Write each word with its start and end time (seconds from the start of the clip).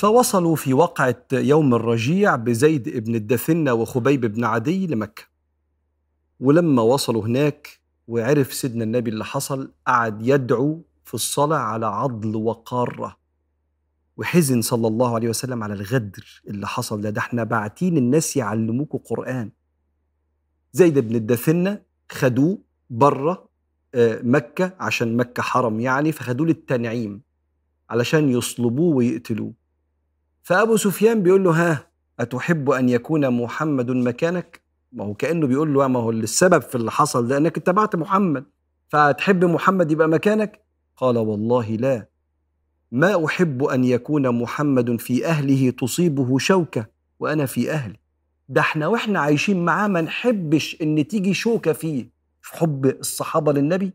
فوصلوا 0.00 0.56
في 0.56 0.74
وقعة 0.74 1.24
يوم 1.32 1.74
الرجيع 1.74 2.36
بزيد 2.36 3.04
بن 3.04 3.14
الدثنة 3.14 3.72
وخبيب 3.72 4.20
بن 4.26 4.44
عدي 4.44 4.86
لمكة. 4.86 5.22
ولما 6.40 6.82
وصلوا 6.82 7.24
هناك 7.26 7.80
وعرف 8.08 8.54
سيدنا 8.54 8.84
النبي 8.84 9.10
اللي 9.10 9.24
حصل 9.24 9.72
قعد 9.86 10.26
يدعو 10.26 10.82
في 11.04 11.14
الصلاة 11.14 11.58
على 11.58 11.86
عضل 11.86 12.36
وقارة 12.36 13.16
وحزن 14.16 14.62
صلى 14.62 14.86
الله 14.86 15.14
عليه 15.14 15.28
وسلم 15.28 15.62
على 15.62 15.74
الغدر 15.74 16.42
اللي 16.48 16.66
حصل 16.66 17.00
ده. 17.00 17.10
ده 17.10 17.18
إحنا 17.20 17.44
باعتين 17.44 17.96
الناس 17.96 18.36
يعلموكوا 18.36 19.00
قرآن. 19.04 19.50
زيد 20.72 20.98
بن 20.98 21.14
الدثنة 21.14 21.82
خدوه 22.12 22.58
بره 22.90 23.48
آه، 23.94 24.20
مكة 24.22 24.72
عشان 24.80 25.16
مكة 25.16 25.42
حرم 25.42 25.80
يعني 25.80 26.12
فخدوه 26.12 26.46
للتنعيم 26.46 27.22
علشان 27.90 28.28
يصلبوه 28.28 28.96
ويقتلوه. 28.96 29.59
فأبو 30.50 30.76
سفيان 30.76 31.22
بيقول 31.22 31.44
له 31.44 31.50
ها 31.50 31.86
أتحب 32.20 32.70
أن 32.70 32.88
يكون 32.88 33.30
محمد 33.30 33.90
مكانك؟ 33.90 34.62
ما 34.92 35.04
هو 35.04 35.14
كأنه 35.14 35.46
بيقول 35.46 35.74
له 35.74 35.88
ما 35.88 35.98
هو 36.00 36.10
السبب 36.10 36.62
في 36.62 36.74
اللي 36.74 36.90
حصل 36.90 37.28
ده 37.28 37.36
أنك 37.36 37.56
اتبعت 37.56 37.96
محمد. 37.96 38.44
فتحب 38.88 39.44
محمد 39.44 39.90
يبقى 39.92 40.08
مكانك؟ 40.08 40.64
قال 40.96 41.18
والله 41.18 41.68
لا. 41.70 42.06
ما 42.92 43.24
أحب 43.26 43.64
أن 43.64 43.84
يكون 43.84 44.28
محمد 44.42 45.00
في 45.00 45.26
أهله 45.26 45.70
تصيبه 45.70 46.38
شوكة 46.38 46.86
وأنا 47.20 47.46
في 47.46 47.70
أهلي. 47.72 47.96
ده 48.48 48.60
إحنا 48.60 48.86
وإحنا 48.86 49.20
عايشين 49.20 49.64
معاه 49.64 49.88
ما 49.88 50.00
نحبش 50.00 50.76
إن 50.82 51.08
تيجي 51.08 51.34
شوكة 51.34 51.72
فيه 51.72 52.10
في 52.42 52.56
حب 52.56 52.86
الصحابة 52.86 53.52
للنبي. 53.52 53.92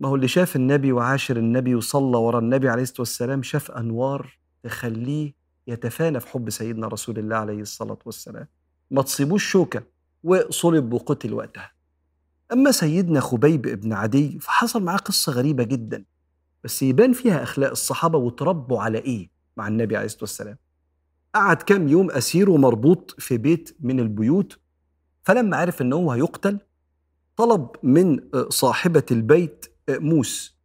ما 0.00 0.08
هو 0.08 0.14
اللي 0.14 0.28
شاف 0.28 0.56
النبي 0.56 0.92
وعاشر 0.92 1.36
النبي 1.36 1.74
وصلى 1.74 2.16
ورا 2.16 2.38
النبي 2.38 2.68
عليه 2.68 2.82
الصلاة 2.82 3.00
والسلام 3.00 3.42
شاف 3.42 3.70
أنوار 3.70 4.38
تخليه 4.62 5.45
يتفانى 5.66 6.20
في 6.20 6.28
حب 6.28 6.50
سيدنا 6.50 6.86
رسول 6.86 7.18
الله 7.18 7.36
عليه 7.36 7.60
الصلاة 7.60 7.98
والسلام. 8.06 8.48
ما 8.90 9.02
تصيبوش 9.02 9.50
شوكة 9.50 9.82
وصلب 10.24 10.92
وقتل 10.92 11.34
وقتها. 11.34 11.72
أما 12.52 12.70
سيدنا 12.70 13.20
خبيب 13.20 13.62
بن 13.62 13.92
عدي 13.92 14.38
فحصل 14.40 14.82
معاه 14.82 14.96
قصة 14.96 15.32
غريبة 15.32 15.64
جدا. 15.64 16.04
بس 16.64 16.82
يبان 16.82 17.12
فيها 17.12 17.42
أخلاق 17.42 17.70
الصحابة 17.70 18.18
وتربوا 18.18 18.80
على 18.82 18.98
إيه 18.98 19.30
مع 19.56 19.68
النبي 19.68 19.96
عليه 19.96 20.06
الصلاة 20.06 20.22
والسلام. 20.22 20.56
قعد 21.34 21.56
كام 21.56 21.88
يوم 21.88 22.10
أسير 22.10 22.50
ومربوط 22.50 23.14
في 23.18 23.38
بيت 23.38 23.76
من 23.80 24.00
البيوت 24.00 24.58
فلما 25.24 25.56
عرف 25.56 25.82
أنه 25.82 25.96
هو 25.96 26.12
هيقتل 26.12 26.58
طلب 27.36 27.68
من 27.82 28.20
صاحبة 28.48 29.02
البيت 29.10 29.66
موس 29.88 30.56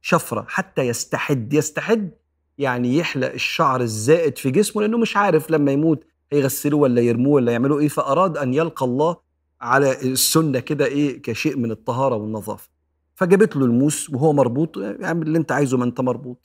شفرة 0.00 0.46
حتى 0.48 0.82
يستحد 0.82 1.52
يستحد 1.52 2.10
يعني 2.58 2.96
يحلق 2.96 3.32
الشعر 3.32 3.80
الزائد 3.80 4.38
في 4.38 4.50
جسمه 4.50 4.82
لأنه 4.82 4.98
مش 4.98 5.16
عارف 5.16 5.50
لما 5.50 5.72
يموت 5.72 6.04
هيغسلوه 6.32 6.80
ولا 6.80 7.00
يرموه 7.00 7.32
ولا 7.34 7.52
يعملوا 7.52 7.80
إيه 7.80 7.88
فأراد 7.88 8.36
أن 8.36 8.54
يلقى 8.54 8.86
الله 8.86 9.16
على 9.60 10.02
السنة 10.02 10.58
كده 10.60 10.86
إيه 10.86 11.22
كشيء 11.22 11.56
من 11.56 11.70
الطهارة 11.70 12.16
والنظافة. 12.16 12.68
فجابت 13.14 13.56
له 13.56 13.64
الموس 13.64 14.10
وهو 14.10 14.32
مربوط 14.32 14.78
اعمل 14.78 15.26
اللي 15.26 15.38
أنت 15.38 15.52
عايزه 15.52 15.76
ما 15.76 15.84
أنت 15.84 16.00
مربوط. 16.00 16.38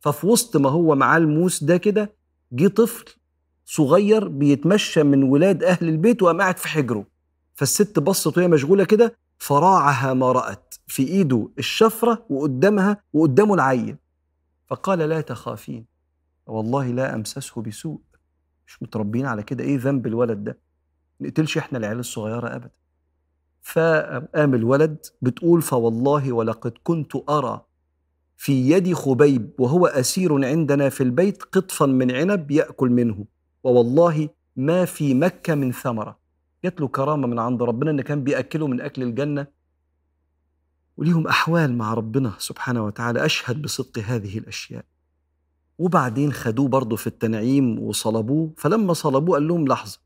ففي 0.00 0.26
وسط 0.26 0.56
ما 0.56 0.70
هو 0.70 0.94
معاه 0.94 1.18
الموس 1.18 1.64
ده 1.64 1.76
كده 1.76 2.12
جه 2.52 2.68
طفل 2.68 3.04
صغير 3.64 4.28
بيتمشى 4.28 5.02
من 5.02 5.22
ولاد 5.22 5.62
أهل 5.64 5.88
البيت 5.88 6.22
وقام 6.22 6.40
قاعد 6.40 6.58
في 6.58 6.68
حجره. 6.68 7.04
فالست 7.54 7.98
بصت 7.98 8.38
وهي 8.38 8.48
مشغولة 8.48 8.84
كده 8.84 9.16
فراعها 9.38 10.14
ما 10.14 10.32
رأت. 10.32 10.74
في 10.86 11.02
إيده 11.02 11.48
الشفرة 11.58 12.26
وقدامها 12.30 13.02
وقدامه 13.12 13.54
العين 13.54 13.96
فقال 14.68 14.98
لا 14.98 15.20
تخافين. 15.20 15.86
والله 16.46 16.86
لا 16.86 17.14
أمسسه 17.14 17.62
بسوء. 17.62 18.00
مش 18.66 18.82
متربيين 18.82 19.26
على 19.26 19.42
كده. 19.42 19.64
إيه 19.64 19.78
ذنب 19.78 20.06
الولد 20.06 20.44
ده؟ 20.44 20.58
نقتلش 21.20 21.58
إحنا 21.58 21.78
العيال 21.78 21.98
الصغيرة 21.98 22.56
ابدا. 22.56 22.78
فقام 23.62 24.54
الولد 24.54 25.06
بتقول 25.22 25.62
فوالله 25.62 26.32
ولقد 26.32 26.72
كنت 26.82 27.12
أرى 27.30 27.64
في 28.36 28.70
يد 28.70 28.92
خبيب 28.94 29.50
وهو 29.58 29.86
أسير 29.86 30.44
عندنا 30.44 30.88
في 30.88 31.02
البيت 31.02 31.42
قطفا 31.42 31.86
من 31.86 32.10
عنب 32.10 32.50
يأكل 32.50 32.90
منه. 32.90 33.24
ووالله 33.64 34.28
ما 34.56 34.84
في 34.84 35.14
مكة 35.14 35.54
من 35.54 35.72
ثمرة. 35.72 36.18
جات 36.64 36.80
له 36.80 36.88
كرامة 36.88 37.26
من 37.26 37.38
عند 37.38 37.62
ربنا 37.62 37.90
إن 37.90 38.00
كان 38.00 38.24
بيأكله 38.24 38.66
من 38.66 38.80
أكل 38.80 39.02
الجنة. 39.02 39.46
وليهم 40.98 41.26
أحوال 41.26 41.78
مع 41.78 41.94
ربنا 41.94 42.32
سبحانه 42.38 42.84
وتعالى 42.84 43.24
أشهد 43.24 43.62
بصدق 43.62 43.98
هذه 43.98 44.38
الأشياء. 44.38 44.84
وبعدين 45.78 46.32
خدوه 46.32 46.68
برضه 46.68 46.96
في 46.96 47.06
التنعيم 47.06 47.78
وصلبوه 47.78 48.50
فلما 48.56 48.92
صلبوه 48.92 49.34
قال 49.34 49.48
لهم 49.48 49.68
لحظة 49.68 49.98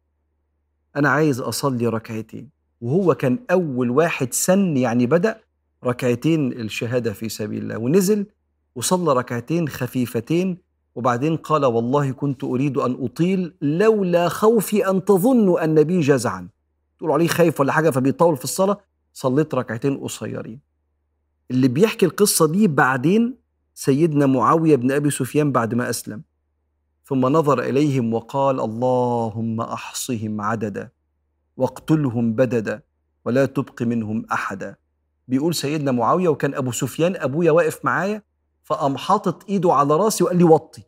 أنا 0.97 1.08
عايز 1.08 1.41
أصلي 1.41 1.86
ركعتين. 1.86 2.48
وهو 2.81 3.14
كان 3.14 3.38
أول 3.50 3.91
واحد 3.91 4.32
سن 4.32 4.76
يعني 4.76 5.06
بدأ 5.06 5.41
ركعتين 5.84 6.52
الشهادة 6.52 7.12
في 7.12 7.28
سبيل 7.28 7.62
الله. 7.62 7.78
ونزل 7.78 8.26
وصلى 8.75 9.12
ركعتين 9.12 9.69
خفيفتين 9.69 10.58
وبعدين 10.94 11.36
قال 11.36 11.64
والله 11.64 12.10
كنت 12.10 12.44
أريد 12.44 12.76
أن 12.76 13.04
أطيل 13.04 13.54
لولا 13.62 14.28
خوفي 14.28 14.91
أن 14.91 15.04
تظنوا 15.04 15.64
أن 15.64 15.82
بي 15.82 16.00
جزعا. 16.00 16.48
تقولوا 16.98 17.14
عليه 17.14 17.26
خايف 17.26 17.60
ولا 17.60 17.72
حاجة 17.72 17.91
فبيطول 17.91 18.36
في 18.36 18.44
الصلاة. 18.44 18.81
صليت 19.12 19.54
ركعتين 19.54 19.97
قصيرين. 19.97 20.71
اللي 21.52 21.68
بيحكي 21.68 22.06
القصة 22.06 22.46
دي 22.46 22.68
بعدين 22.68 23.34
سيدنا 23.74 24.26
معاوية 24.26 24.76
بن 24.76 24.92
أبي 24.92 25.10
سفيان 25.10 25.52
بعد 25.52 25.74
ما 25.74 25.90
أسلم. 25.90 26.22
ثم 27.04 27.26
نظر 27.26 27.62
إليهم 27.62 28.14
وقال 28.14 28.60
اللهم 28.60 29.60
أحصهم 29.60 30.40
عددا 30.40 30.90
واقتلهم 31.56 32.32
بددا 32.32 32.82
ولا 33.24 33.46
تبق 33.46 33.82
منهم 33.82 34.26
أحدا. 34.32 34.76
بيقول 35.28 35.54
سيدنا 35.54 35.92
معاوية 35.92 36.28
وكان 36.28 36.54
أبو 36.54 36.72
سفيان 36.72 37.16
أبويا 37.16 37.50
واقف 37.50 37.84
معايا 37.84 38.22
فقام 38.64 38.96
حاطط 38.96 39.48
إيده 39.48 39.72
على 39.72 39.96
رأسي 39.96 40.24
وقال 40.24 40.36
لي 40.36 40.44
وطي. 40.44 40.82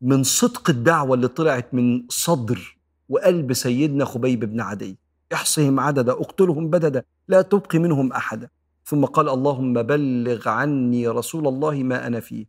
من 0.00 0.22
صدق 0.22 0.70
الدعوة 0.70 1.14
اللي 1.14 1.28
طلعت 1.28 1.74
من 1.74 2.06
صدر 2.08 2.78
وقلب 3.08 3.52
سيدنا 3.52 4.04
خبيب 4.04 4.44
بن 4.44 4.60
عدي. 4.60 4.98
احصهم 5.32 5.80
عددا 5.80 6.12
اقتلهم 6.12 6.70
بددا 6.70 7.04
لا 7.28 7.42
تبقي 7.42 7.78
منهم 7.78 8.12
أحدا. 8.12 8.48
ثم 8.84 9.04
قال 9.04 9.28
اللهم 9.28 9.82
بلغ 9.82 10.48
عني 10.48 11.08
رسول 11.08 11.46
الله 11.46 11.74
ما 11.82 12.06
أنا 12.06 12.20
فيه. 12.20 12.46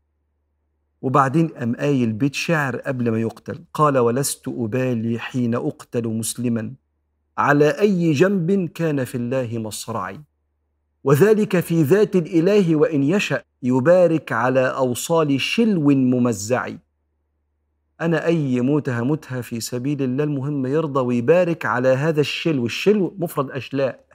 وبعدين 1.02 1.48
قام 1.48 1.76
قايل 1.76 2.14
بيت 2.14 2.36
شعر 2.36 2.76
قبل 2.78 3.12
ما 3.12 3.22
يقتل 3.22 3.64
قال 3.74 3.98
ولست 3.98 4.48
أبالي 4.48 5.20
حين 5.20 5.56
أقتل 5.56 6.08
مسلما. 6.08 6.74
على 7.38 7.70
أي 7.70 8.12
جنب 8.12 8.70
كان 8.70 9.04
في 9.04 9.16
الله 9.16 9.58
مصرعي. 9.58 10.22
وذلك 11.04 11.60
في 11.60 11.84
ذات 11.84 12.16
الإله 12.16 12.76
وإن 12.76 13.04
يشأ 13.04 13.44
يبارك 13.64 14.32
على 14.32 14.68
أوصال 14.68 15.42
شلو 15.42 15.90
ممزع 15.90 16.70
أنا 18.02 18.26
أي 18.26 18.62
موت 18.62 18.90
هموتها 18.90 19.42
في 19.42 19.60
سبيل 19.60 20.02
الله 20.02 20.24
المهم 20.24 20.66
يرضى 20.66 21.00
ويبارك 21.00 21.66
على 21.66 21.90
هذا 21.90 22.22
الشلو. 22.22 22.66
الشلو 22.66 23.16
مفرد 23.20 23.52
أشلاء. 23.52 24.06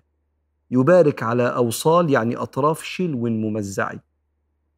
يبارك 0.71 1.23
على 1.23 1.43
أوصال 1.43 2.11
يعني 2.11 2.37
أطراف 2.37 2.83
شلو 2.83 3.29
ممزع 3.29 3.93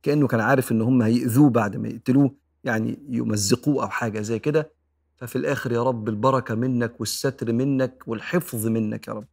كأنه 0.02 0.26
كان 0.26 0.40
عارف 0.40 0.72
إن 0.72 0.82
هم 0.82 1.02
هيأذوه 1.02 1.50
بعد 1.50 1.76
ما 1.76 1.88
يقتلوه 1.88 2.34
يعني 2.64 2.98
يمزقوه 3.08 3.82
أو 3.84 3.88
حاجة 3.88 4.20
زي 4.20 4.38
كده. 4.38 4.72
ففي 5.16 5.36
الآخر 5.36 5.72
يا 5.72 5.82
رب 5.82 6.08
البركة 6.08 6.54
منك 6.54 7.00
والستر 7.00 7.52
منك 7.52 8.02
والحفظ 8.06 8.66
منك 8.66 9.08
يا 9.08 9.12
رب. 9.12 9.26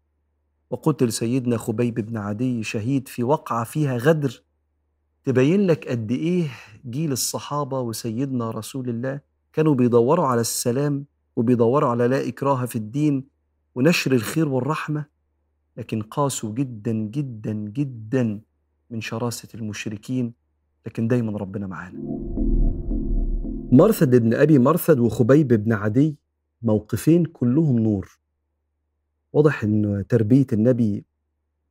وقتل 0.69 1.13
سيدنا 1.13 1.57
خبيب 1.57 1.93
بن 1.95 2.17
عدي 2.17 2.63
شهيد 2.63 3.07
في 3.07 3.23
وقعة 3.23 3.63
فيها 3.63 3.97
غدر. 3.97 4.43
تبين 5.23 5.67
لك 5.67 5.87
قد 5.87 6.11
إيه 6.11 6.47
جيل 6.89 7.11
الصحابة 7.11 7.79
وسيدنا 7.79 8.51
رسول 8.51 8.89
الله 8.89 9.19
كانوا 9.53 9.75
بيدوروا 9.75 10.25
على 10.27 10.41
السلام 10.41 11.05
وبيدوروا 11.35 11.89
على 11.89 12.07
لا 12.07 12.27
إكراه 12.27 12.65
في 12.65 12.75
الدين 12.75 13.27
ونشر 13.75 14.11
الخير 14.11 14.49
والرحمة. 14.49 15.05
لكن 15.77 16.01
قاسوا 16.01 16.53
جدا 16.53 16.91
جدا 16.91 17.53
جدا 17.53 18.41
من 18.89 19.01
شراسة 19.01 19.47
المشركين 19.55 20.33
لكن 20.85 21.07
دايما 21.07 21.37
ربنا 21.37 21.67
معانا 21.67 21.99
مرثد 23.71 24.15
بن 24.15 24.33
أبي 24.33 24.59
مرثد 24.59 24.99
وخبيب 24.99 25.47
بن 25.47 25.73
عدي 25.73 26.15
موقفين 26.61 27.25
كلهم 27.25 27.79
نور 27.79 28.19
واضح 29.33 29.63
إن 29.63 30.05
تربية 30.09 30.45
النبي 30.53 31.05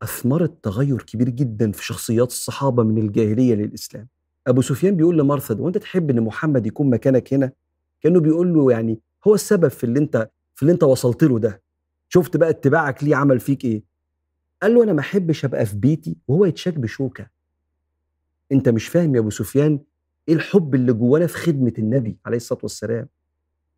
أثمرت 0.02 0.64
تغير 0.64 1.02
كبير 1.02 1.28
جدا 1.28 1.72
في 1.72 1.84
شخصيات 1.84 2.28
الصحابة 2.28 2.82
من 2.82 2.98
الجاهلية 2.98 3.54
للإسلام. 3.54 4.08
أبو 4.46 4.60
سفيان 4.62 4.96
بيقول 4.96 5.18
لمرثد 5.18 5.60
وأنت 5.60 5.78
تحب 5.78 6.10
إن 6.10 6.20
محمد 6.20 6.66
يكون 6.66 6.90
مكانك 6.90 7.34
هنا؟ 7.34 7.52
كأنه 8.00 8.20
بيقول 8.20 8.54
له 8.54 8.70
يعني 8.72 9.00
هو 9.26 9.34
السبب 9.34 9.68
في 9.68 9.84
اللي 9.84 9.98
أنت 9.98 10.30
في 10.54 10.62
اللي 10.62 10.72
أنت 10.72 10.82
وصلت 10.84 11.22
له 11.24 11.38
ده. 11.38 11.62
شفت 12.08 12.36
بقى 12.36 12.50
اتباعك 12.50 13.04
ليه 13.04 13.16
عمل 13.16 13.40
فيك 13.40 13.64
إيه؟ 13.64 13.82
قال 14.62 14.74
له 14.74 14.82
أنا 14.84 14.92
ما 14.92 15.00
أحبش 15.00 15.44
أبقى 15.44 15.66
في 15.66 15.76
بيتي 15.76 16.16
وهو 16.28 16.44
يتشاك 16.44 16.74
بشوكة. 16.74 17.26
أنت 18.52 18.68
مش 18.68 18.88
فاهم 18.88 19.14
يا 19.14 19.20
أبو 19.20 19.30
سفيان 19.30 19.80
إيه 20.28 20.34
الحب 20.34 20.74
اللي 20.74 20.92
جوانا 20.92 21.26
في 21.26 21.36
خدمة 21.38 21.72
النبي 21.78 22.18
عليه 22.26 22.36
الصلاة 22.36 22.60
والسلام. 22.62 23.08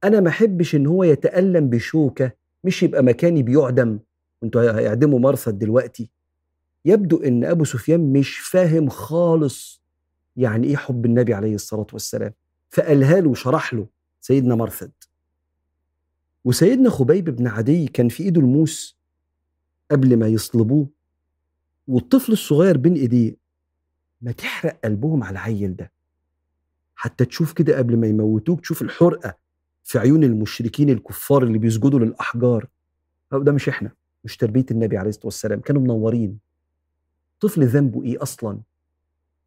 أنا 0.04 0.20
ما 0.20 0.28
أحبش 0.28 0.74
إن 0.74 0.86
هو 0.86 1.04
يتألم 1.04 1.70
بشوكة 1.70 2.32
مش 2.64 2.82
يبقى 2.82 3.02
مكاني 3.02 3.42
بيعدم. 3.42 3.98
وانتوا 4.42 4.78
هيعدموا 4.78 5.18
مرثد 5.18 5.58
دلوقتي. 5.58 6.10
يبدو 6.84 7.16
إن 7.22 7.44
أبو 7.44 7.64
سفيان 7.64 8.12
مش 8.12 8.38
فاهم 8.38 8.88
خالص 8.88 9.82
يعني 10.36 10.66
إيه 10.66 10.76
حب 10.76 11.04
النبي 11.06 11.34
عليه 11.34 11.54
الصلاة 11.54 11.86
والسلام. 11.92 12.32
فقالها 12.70 13.20
له 13.20 13.28
وشرح 13.30 13.74
له 13.74 13.86
سيدنا 14.20 14.54
مرثد 14.54 14.92
وسيدنا 16.44 16.90
خبيب 16.90 17.24
بن 17.30 17.46
عدي 17.46 17.86
كان 17.86 18.08
في 18.08 18.22
إيده 18.22 18.40
الموس. 18.40 18.97
قبل 19.90 20.16
ما 20.16 20.28
يصلبوه 20.28 20.88
والطفل 21.88 22.32
الصغير 22.32 22.76
بين 22.76 22.94
ايديه 22.94 23.36
ما 24.20 24.32
تحرق 24.32 24.80
قلبهم 24.84 25.24
على 25.24 25.32
العيل 25.32 25.76
ده. 25.76 25.92
حتى 26.94 27.24
تشوف 27.24 27.52
كده 27.52 27.78
قبل 27.78 27.96
ما 27.96 28.06
يموتوك 28.06 28.60
تشوف 28.60 28.82
الحرقة 28.82 29.34
في 29.84 29.98
عيون 29.98 30.24
المشركين 30.24 30.90
الكفار 30.90 31.42
اللي 31.42 31.58
بيسجدوا 31.58 31.98
للأحجار. 32.00 32.66
ده 33.32 33.52
مش 33.52 33.68
إحنا 33.68 33.92
مش 34.24 34.36
تربية 34.36 34.66
النبي 34.70 34.96
عليه 34.98 35.08
الصلاة 35.08 35.26
والسلام 35.26 35.60
كانوا 35.60 35.82
منورين. 35.82 36.38
طفل 37.40 37.66
ذنبه 37.66 38.02
إيه 38.02 38.22
أصلا؟ 38.22 38.60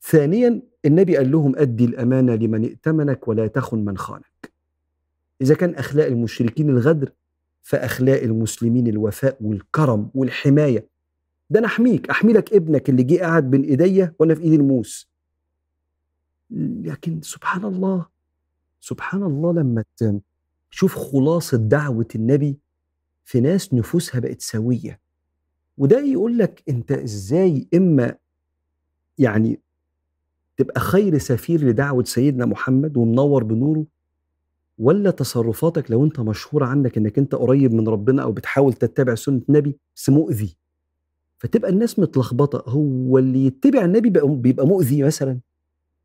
ثانيا 0.02 0.62
النبي 0.86 1.18
قال 1.18 1.32
لهم 1.32 1.56
أدي 1.58 1.86
الأمانة 1.86 2.36
لمن 2.36 2.64
ائتمنك 2.64 3.28
ولا 3.28 3.48
تخن 3.48 3.86
من 3.86 3.98
خانك. 3.98 4.52
إذا 5.42 5.56
كان 5.56 5.76
أخلاق 5.76 6.06
المشركين 6.08 6.70
الغدر 6.70 7.12
فأخلاق 7.62 8.22
المسلمين 8.22 8.88
الوفاء 8.88 9.38
والكرم 9.42 10.10
والحماية. 10.14 10.88
ده 11.50 11.60
أنا 11.60 11.68
أحميك 11.68 12.10
احمي 12.10 12.34
لك 12.34 12.54
ابنك 12.54 12.90
اللي 12.90 13.04
جه 13.04 13.20
قاعد 13.20 13.50
بين 13.50 13.64
إيديا 13.64 14.14
وأنا 14.20 14.36
في 14.36 14.42
ايدي 14.42 14.56
الموس. 14.56 15.10
لكن 16.84 17.22
سبحان 17.22 17.66
الله 17.66 18.06
سبحان 18.80 19.24
الله 19.24 19.54
لما 19.54 19.84
تشوف 20.72 20.96
خلاصة 20.96 21.58
دعوة 21.58 22.08
النبي 22.16 22.58
في 23.26 23.40
ناس 23.42 23.74
نفوسها 23.74 24.20
بقت 24.20 24.42
سوية. 24.42 25.00
وده 25.78 26.00
يقول 26.00 26.38
لك 26.38 26.64
أنت 26.70 26.92
إزاي 26.92 27.68
إما 27.74 28.16
يعني 29.18 29.60
تبقى 30.58 30.80
خير 30.82 31.18
سفير 31.18 31.64
لدعوة 31.64 32.04
سيدنا 32.04 32.46
محمد 32.46 32.98
ومنور 32.98 33.44
بنوره 33.44 33.86
ولا 34.82 35.12
تصرفاتك 35.12 35.92
لو 35.92 36.06
انت 36.06 36.20
مشهور 36.20 36.64
عنك 36.64 36.98
انك 36.98 37.18
انت 37.18 37.36
قريب 37.36 37.74
من 37.74 37.88
ربنا 37.88 38.24
أو 38.24 38.32
بتحاول 38.32 38.74
تتبع 38.74 39.16
سنة 39.16 39.42
النبي 39.50 39.78
بس 39.96 40.10
مؤذي. 40.10 40.58
فتبقى 41.40 41.72
الناس 41.72 42.00
متلخبطة. 42.00 42.70
هو 42.70 43.18
اللي 43.18 43.46
يتبع 43.46 43.86
النبي 43.86 44.10
بيبقى 44.24 44.68
مؤذي 44.68 45.04
مثلا؟ 45.04 45.40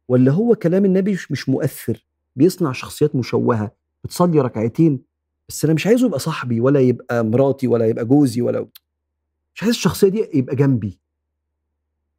ولا 0.09 0.33
هو 0.33 0.55
كلام 0.55 0.85
النبي 0.85 1.13
مش 1.31 1.49
مؤثر؟ 1.49 2.07
بيصنع 2.37 2.73
شخصيات 2.73 3.17
مشوهة 3.17 3.77
بتصلي 4.05 4.41
ركعتين 4.41 5.01
بس 5.49 5.65
أنا 5.65 5.75
مش 5.75 5.87
عايزه 5.87 6.07
يبقى 6.07 6.19
صاحبي 6.19 6.61
ولا 6.61 6.81
يبقى 6.81 7.25
مراتي 7.25 7.67
ولا 7.67 7.87
يبقى 7.87 8.05
جوزي 8.05 8.43
ولا 8.43 8.67
مش 9.55 9.63
عايز 9.63 9.75
الشخصية 9.75 10.09
دي 10.09 10.29
يبقى 10.35 10.57
جنبي. 10.57 11.01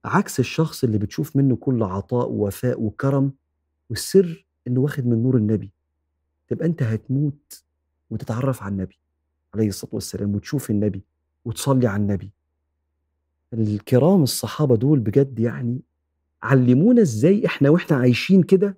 عكس 0.05 0.39
الشخص 0.39 0.83
اللي 0.83 0.97
بتشوف 0.97 1.35
منه 1.35 1.55
كل 1.55 1.83
عطاء 1.83 2.29
ووفاء 2.29 2.81
وكرم 2.81 3.31
والسر 3.89 4.45
إنه 4.67 4.81
واخد 4.81 5.05
من 5.07 5.23
نور 5.23 5.37
النبي. 5.37 5.76
تبقى 6.47 6.65
أنت 6.65 6.83
هتموت 6.83 7.63
وتتعرف 8.09 8.63
على 8.63 8.71
النبي 8.71 8.99
عليه 9.53 9.67
الصلاة 9.67 9.95
والسلام 9.95 10.35
وتشوف 10.35 10.69
النبي 10.69 11.01
وتصلي 11.45 11.87
على 11.87 12.01
النبي. 12.01 12.31
الكرام 13.53 14.23
الصحابة 14.23 14.75
دول 14.75 14.99
بجد 14.99 15.39
يعني 15.39 15.81
علمونا 16.43 17.01
إزاي 17.01 17.45
إحنا 17.45 17.69
وإحنا 17.69 17.97
عايشين 17.97 18.43
كده 18.43 18.77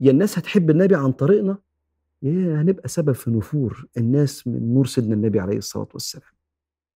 يا 0.00 0.10
الناس 0.10 0.38
هتحب 0.38 0.70
النبي 0.70 0.94
عن 0.94 1.12
طريقنا 1.12 1.58
يا 2.22 2.62
هنبقى 2.62 2.88
سبب 2.88 3.12
في 3.12 3.30
نفور 3.30 3.86
الناس 3.96 4.46
من 4.46 4.74
نور 4.74 4.86
سيدنا 4.86 5.14
النبي 5.14 5.40
عليه 5.40 5.56
الصلاة 5.56 5.88
والسلام. 5.92 6.37